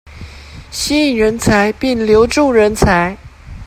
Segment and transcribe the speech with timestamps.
[0.71, 3.15] 吸引人才並留住人才